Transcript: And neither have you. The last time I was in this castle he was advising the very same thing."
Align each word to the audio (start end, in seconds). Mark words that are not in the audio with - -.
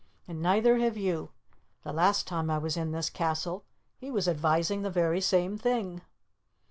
And 0.27 0.41
neither 0.41 0.79
have 0.79 0.97
you. 0.97 1.29
The 1.83 1.93
last 1.93 2.25
time 2.25 2.49
I 2.49 2.57
was 2.57 2.75
in 2.75 2.89
this 2.91 3.07
castle 3.07 3.65
he 3.99 4.09
was 4.09 4.27
advising 4.27 4.81
the 4.81 4.89
very 4.89 5.21
same 5.21 5.59
thing." 5.59 6.01